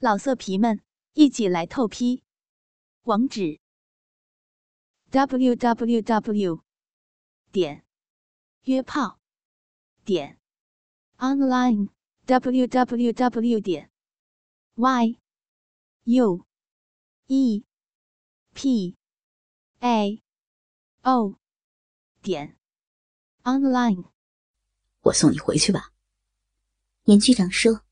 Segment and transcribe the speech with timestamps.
[0.00, 0.80] 老色皮们，
[1.14, 2.22] 一起来透批！
[3.02, 3.58] 网址
[5.10, 6.62] ：w w w
[7.50, 7.84] 点
[8.62, 9.18] 约炮
[10.04, 10.38] 点
[11.16, 11.88] online
[12.26, 13.90] w w w 点
[14.76, 15.18] y
[16.04, 16.46] u
[17.26, 17.64] e
[18.54, 18.96] p
[19.80, 20.22] a
[21.02, 21.40] o
[22.22, 22.56] 点
[23.42, 24.04] online。
[25.00, 25.92] 我送你回去吧。
[27.06, 27.87] 严局长说。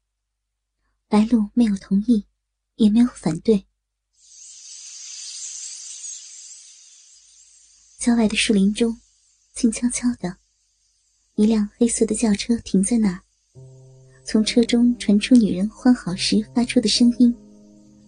[1.08, 2.26] 白露没有同意，
[2.74, 3.64] 也没有反对。
[8.00, 8.96] 郊外的树林中，
[9.54, 10.36] 静悄悄的，
[11.36, 13.20] 一辆黑色的轿车停在那儿。
[14.24, 17.32] 从车中传出女人欢好时发出的声音，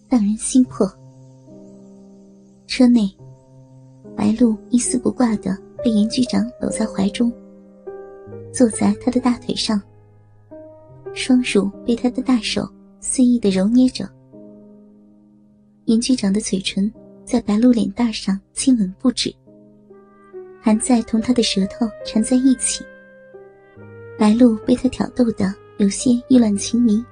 [0.09, 0.85] 荡人心魄。
[2.67, 3.09] 车内，
[4.15, 7.31] 白露一丝不挂的被严局长搂在怀中，
[8.53, 9.81] 坐在他的大腿上，
[11.15, 12.69] 双手被他的大手。
[12.99, 14.07] 肆意的揉捏着，
[15.85, 16.91] 严局长的嘴唇
[17.23, 19.33] 在白露脸蛋上亲吻不止，
[20.61, 22.83] 还在同他的舌头缠在一起。
[24.17, 27.03] 白露被他挑逗的有些意乱情迷，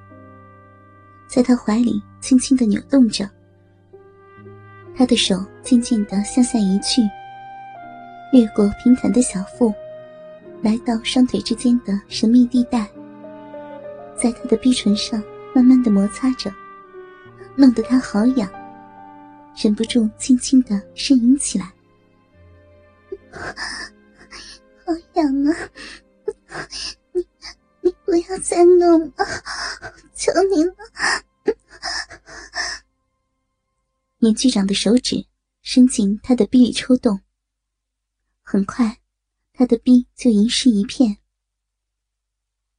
[1.25, 3.29] 在他怀里轻轻的扭动着。
[4.93, 7.01] 他的手渐渐的向下移去，
[8.33, 9.73] 越过平坦的小腹，
[10.61, 12.85] 来到双腿之间的神秘地带，
[14.15, 15.23] 在他的逼唇上。
[15.57, 16.53] 慢慢的摩擦着，
[17.55, 18.47] 弄得他好痒，
[19.55, 21.73] 忍不住轻轻的呻吟起来。
[24.85, 25.57] 好痒啊！
[27.11, 27.27] 你
[27.81, 29.25] 你不要再弄了，
[30.13, 30.75] 求你了！
[34.19, 35.25] 严局长的手指
[35.63, 37.19] 伸进他的臂里抽动，
[38.43, 38.99] 很快，
[39.53, 41.17] 他的臂就银湿一片。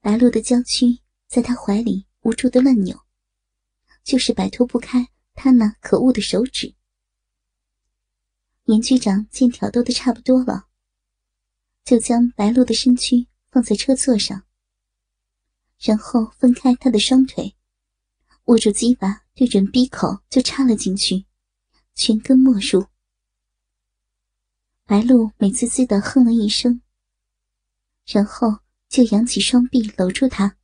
[0.00, 2.06] 白露的娇躯在他怀里。
[2.28, 3.06] 无助的乱扭，
[4.04, 6.74] 就是摆脱不开他那可恶的手指。
[8.64, 10.68] 严局长见挑逗的差不多了，
[11.84, 14.44] 就将白露的身躯放在车座上，
[15.78, 17.56] 然后分开他的双腿，
[18.44, 21.24] 握住鸡巴对准鼻口就插了进去，
[21.94, 22.84] 全根没入。
[24.84, 26.82] 白露美滋滋的哼了一声，
[28.04, 30.56] 然后就扬起双臂搂住他。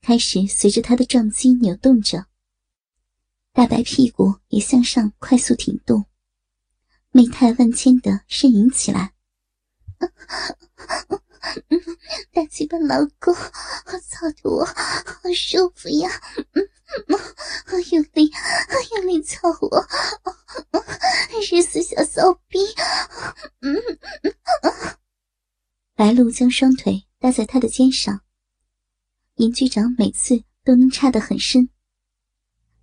[0.00, 2.26] 开始随着他的撞击扭动着，
[3.52, 6.06] 大白屁股也向上快速挺动，
[7.10, 9.12] 媚态万千的呻吟起来。
[12.32, 14.74] 大鸡巴老公，操的我好
[15.34, 16.08] 舒服呀！
[17.66, 18.32] 好用力，
[18.96, 19.86] 用力操我，
[21.52, 22.58] 日死小骚逼！
[25.94, 28.22] 白露将双腿搭在他的肩上。
[29.38, 31.68] 严局长每次都能插得很深，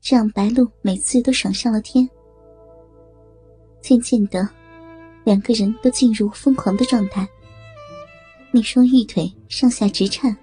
[0.01, 2.09] 这样白露每次都爽上了天。
[3.81, 4.47] 渐渐的，
[5.25, 7.27] 两个人都进入疯狂的状态。
[8.51, 10.33] 那双玉腿上下直颤，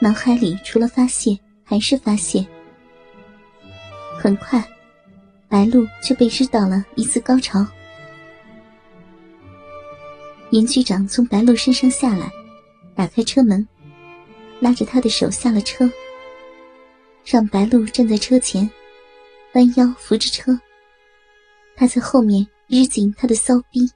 [0.00, 2.44] 脑海里除了发泄还是发泄。
[4.18, 4.66] 很快，
[5.48, 7.64] 白露就被知道了一次高潮。
[10.50, 12.32] 严局长从白露身上下来，
[12.94, 13.68] 打开车门。
[14.60, 15.90] 拉着他的手下了车，
[17.24, 18.68] 让白露站在车前，
[19.54, 20.58] 弯腰扶着车。
[21.76, 23.90] 他在后面日紧他的骚逼，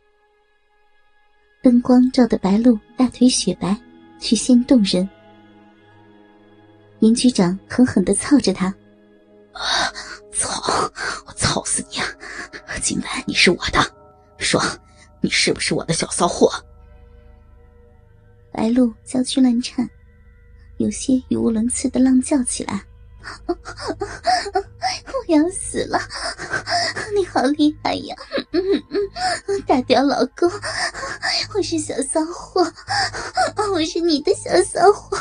[1.62, 3.76] 灯光照得白露大腿雪白，
[4.18, 5.08] 曲线动人。
[7.00, 8.66] 严局长狠狠地操着他，
[9.52, 9.62] 啊！
[10.32, 10.90] 操！
[11.26, 12.06] 我操死你啊！
[12.82, 13.80] 今晚你是我的，
[14.38, 14.60] 说，
[15.20, 16.50] 你是不是我的小骚货？
[18.50, 19.88] 白露娇躯乱颤。
[20.78, 22.80] 有些语无伦次的浪叫起来
[23.46, 23.58] ：“我
[25.26, 25.98] 要死了！
[27.16, 28.14] 你好厉害呀！
[29.66, 30.48] 大屌老公，
[31.52, 32.72] 我是小骚货，
[33.72, 35.18] 我是你的小骚货，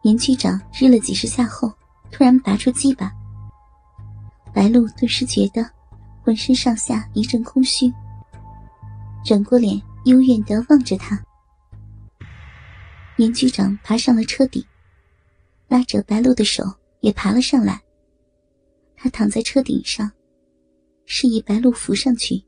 [0.02, 1.72] 严局长日了几十下后，
[2.10, 3.12] 突然拔出鸡巴，
[4.52, 5.64] 白露顿时觉得
[6.24, 7.94] 浑身上下一阵空虚。
[9.24, 11.22] 转过脸，幽怨的望着他。
[13.18, 14.64] 严局长爬上了车顶，
[15.68, 16.64] 拉着白露的手
[17.00, 17.80] 也爬了上来。
[18.96, 20.10] 他躺在车顶上，
[21.06, 22.42] 示意白露扶上去，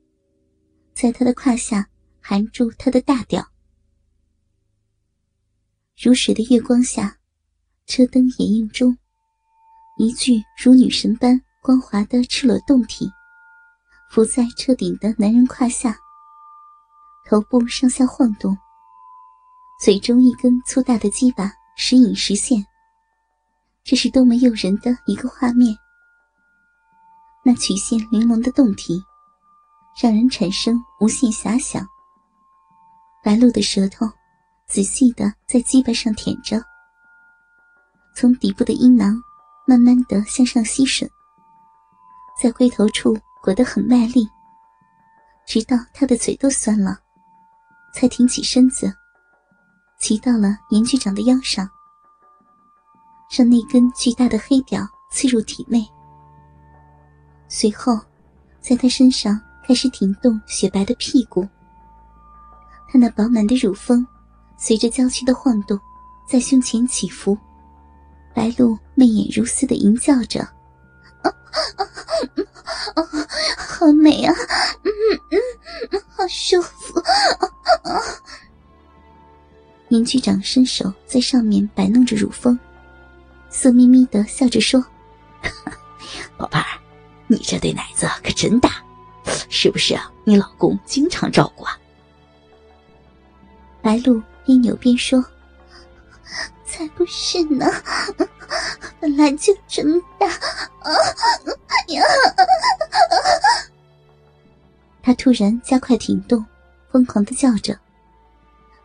[0.95, 1.89] 在他的胯下
[2.21, 3.47] 含住他的大屌。
[6.01, 7.19] 如水的月光下，
[7.87, 8.97] 车灯掩映中，
[9.99, 13.09] 一具如女神般光滑的赤裸胴体，
[14.11, 15.97] 伏在车顶的男人胯下。
[17.27, 18.57] 头部上下晃动，
[19.81, 22.63] 嘴中一根粗大的鸡巴时隐时现，
[23.83, 25.75] 这是多么诱人的一个画面！
[27.43, 29.03] 那曲线玲珑的胴体，
[30.01, 31.87] 让人产生无限遐想。
[33.23, 34.07] 白鹿的舌头
[34.69, 36.63] 仔细的在鸡巴上舔着，
[38.15, 39.17] 从底部的阴囊
[39.67, 41.09] 慢慢的向上吸吮，
[42.39, 44.29] 在龟头处裹得很卖力，
[45.47, 47.01] 直到他的嘴都酸了，
[47.95, 48.93] 才挺起身子。
[49.99, 51.67] 骑到了严局长的腰上，
[53.31, 55.89] 让那根巨大的黑屌刺入体内。
[57.49, 57.99] 随后，
[58.61, 61.47] 在他身上开始挺动雪白的屁股。
[62.89, 64.07] 他那饱满的乳峰
[64.57, 65.79] 随着娇躯的晃动，
[66.29, 67.39] 在胸前起伏。
[68.35, 70.47] 白露媚眼如丝的吟叫着：“！
[73.57, 74.35] 好美啊！
[74.85, 74.91] 嗯
[75.91, 77.49] 嗯，好舒服！”啊
[77.85, 78.01] 啊！
[79.89, 82.59] 严局长伸手在上面摆弄着乳峰，
[83.51, 84.85] 色眯眯的笑着说
[86.37, 86.65] ：“宝贝儿，
[87.27, 88.83] 你这对奶子可真大，
[89.49, 90.11] 是不是啊？
[90.25, 91.79] 你老公经常照顾啊？”
[93.83, 95.23] 白露边扭边说
[96.75, 97.65] ：“才不是呢，
[98.99, 100.27] 本来就这么大。”
[100.83, 100.91] 啊
[101.89, 102.03] 呀！
[105.01, 106.45] 他突然加快停动，
[106.91, 107.79] 疯狂的叫着。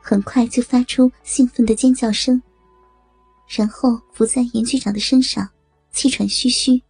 [0.01, 2.39] 很快就发出兴奋的尖叫声，
[3.47, 5.49] 然后伏在严局长的身上，
[5.91, 6.83] 气喘吁吁。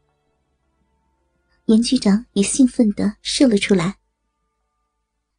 [1.65, 3.95] 严局长也兴奋的射了出来。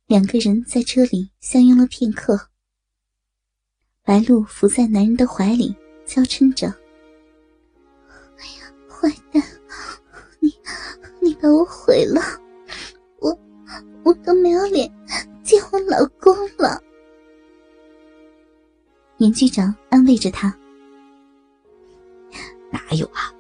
[0.06, 2.48] 两个人在车里相拥了片刻。
[4.10, 5.72] 白露伏在男人的怀里，
[6.04, 6.66] 娇嗔着
[8.38, 9.40] ：“哎呀，坏蛋，
[10.40, 10.52] 你
[11.20, 12.20] 你把我毁了，
[13.20, 13.38] 我
[14.02, 14.92] 我都没有脸
[15.44, 16.82] 见我老公了。”
[19.18, 20.52] 严局长安慰着他
[22.72, 23.32] ：“哪有啊？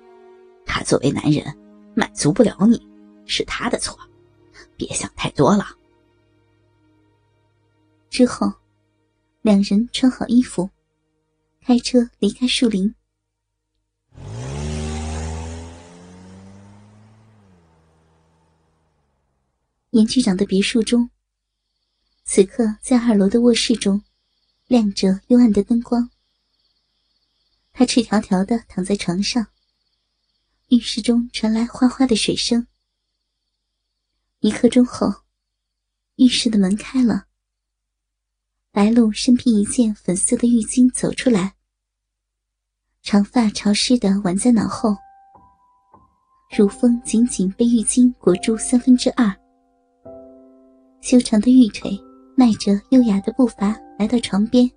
[0.64, 1.52] 他作为男人，
[1.96, 2.80] 满足不了你，
[3.26, 3.98] 是他的错，
[4.76, 5.66] 别想太多了。”
[8.08, 8.52] 之后，
[9.42, 10.68] 两人穿好衣服，
[11.62, 12.94] 开车离开树林。
[19.90, 21.08] 严局长的别墅中，
[22.24, 24.02] 此刻在二楼的卧室中。
[24.66, 26.10] 亮着幽暗的灯光，
[27.72, 29.48] 他赤条条的躺在床上。
[30.68, 32.68] 浴室中传来哗哗的水声。
[34.38, 35.12] 一刻钟后，
[36.14, 37.29] 浴室的门开了。
[38.72, 41.54] 白露身披一件粉色的浴巾走出来，
[43.02, 44.96] 长发潮湿的挽在脑后，
[46.56, 49.26] 乳峰紧紧被浴巾裹住三分之二，
[51.00, 51.90] 修长的玉腿
[52.36, 53.76] 迈着优雅的步伐。
[53.98, 54.70] 来到床边，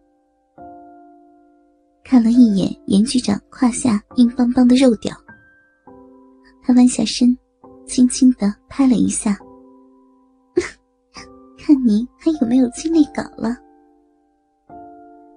[2.04, 5.16] 看了一眼严局长胯下硬邦邦的肉屌，
[6.64, 7.38] 他弯下身，
[7.86, 9.38] 轻轻的拍了一下，
[11.58, 13.56] 看你还有没有精力搞了。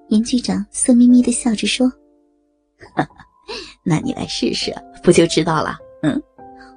[0.08, 1.90] 严局长色眯眯的笑着说
[3.84, 4.72] ：“那你来试试，
[5.02, 5.76] 不就知道了？
[6.02, 6.22] 嗯，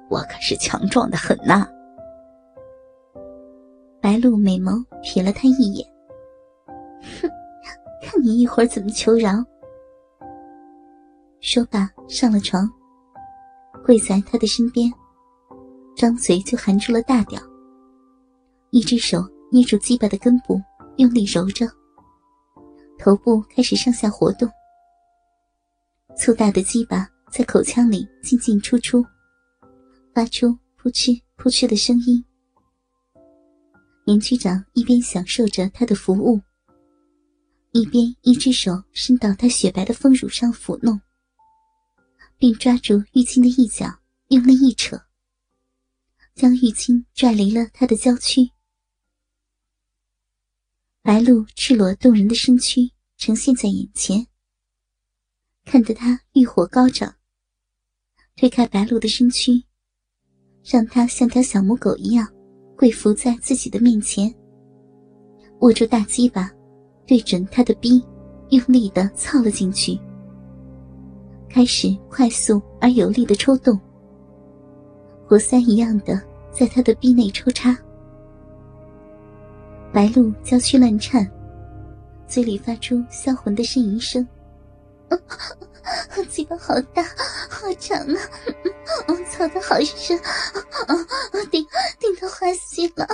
[0.08, 1.66] 我可是强壮的很呐。”
[4.00, 5.86] 白露美眸瞥了他一眼。
[7.20, 7.28] 哼，
[8.02, 9.44] 看你一会儿怎么求饶。
[11.40, 12.68] 说罢，上了床，
[13.84, 14.90] 跪在他的身边，
[15.96, 17.40] 张嘴就含住了大屌，
[18.70, 20.60] 一只手捏住鸡巴的根部，
[20.96, 21.66] 用力揉着，
[23.02, 24.46] 头部开始上下活动，
[26.14, 29.02] 粗大的鸡巴在口腔里进进出出，
[30.12, 32.22] 发出扑哧扑哧的声音。
[34.04, 36.38] 严局长一边享受着他的服务。
[37.72, 41.00] 一边一只手伸到他雪白的丰乳上抚弄，
[42.36, 43.86] 并抓住玉清的一角，
[44.28, 45.00] 用力一扯，
[46.34, 48.50] 将玉清拽离了他的娇躯。
[51.10, 54.24] 白露赤裸动人的身躯呈现在眼前，
[55.64, 57.12] 看得他欲火高涨，
[58.36, 59.60] 推开白露的身躯，
[60.62, 62.28] 让他像条小母狗一样
[62.76, 64.32] 跪伏在自己的面前，
[65.62, 66.48] 握住大鸡巴。
[67.08, 68.00] 对准他的逼，
[68.50, 69.98] 用力的操了进去，
[71.48, 73.76] 开始快速而有力的抽动，
[75.26, 77.76] 活塞一样的在他的逼内抽插。
[79.92, 81.28] 白露娇躯乱颤，
[82.28, 84.26] 嘴里发出销魂的呻吟声
[86.30, 87.02] ：“鸡巴好大，
[87.48, 88.20] 好长啊！
[89.08, 90.16] 我操的好深，
[91.50, 91.66] 顶
[91.98, 93.04] 顶到花心了，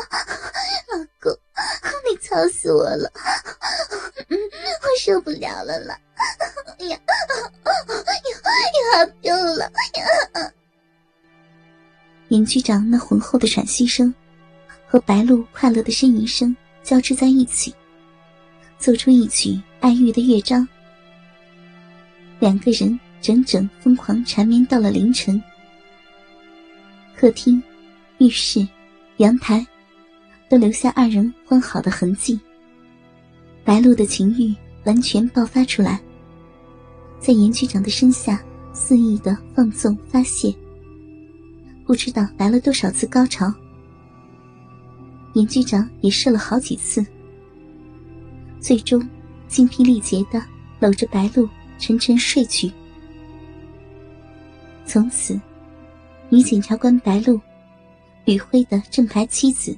[0.92, 1.33] 老公，
[2.11, 3.11] 你操死我了！”
[4.28, 5.99] 我受不了了了！
[6.80, 7.00] 呀呀呀！
[8.92, 10.52] 好痛了呀！
[12.28, 14.12] 严局长那浑厚的喘息声
[14.87, 16.54] 和白露快乐的呻吟声
[16.87, 17.75] 交织在一起，
[18.78, 20.66] 奏出一曲爱欲的乐章。
[22.38, 25.43] 两个人整整疯狂缠绵到了凌晨。
[27.16, 27.61] 客厅、
[28.19, 28.64] 浴室、
[29.16, 29.66] 阳台，
[30.49, 32.38] 都留下二人欢好的痕迹。
[33.64, 36.00] 白露的情欲完全爆发出来，
[37.19, 38.40] 在严局长的身下
[38.73, 40.55] 肆意的放纵发泄。
[41.85, 43.52] 不知道来了多少次高潮，
[45.37, 47.05] 严局长也试了好几次，
[48.59, 49.07] 最终
[49.47, 50.43] 精疲力竭的
[50.81, 51.47] 搂着白露
[51.78, 52.73] 沉沉睡去。
[54.87, 55.38] 从此，
[56.31, 57.38] 女检察官白露，
[58.25, 59.76] 吕辉的正牌妻子，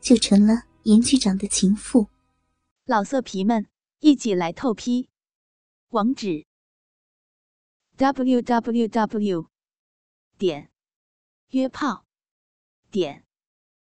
[0.00, 2.06] 就成了严局长的情妇。
[2.86, 3.66] 老色皮们，
[4.00, 5.10] 一起来透批，
[5.90, 6.46] 网址
[7.98, 9.46] ：w w w.
[10.38, 10.70] 点。
[11.50, 12.06] 约炮
[12.90, 13.25] 点